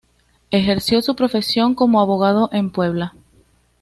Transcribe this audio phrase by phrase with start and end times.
[0.49, 3.13] Ejerció su profesión como abogado en Puebla.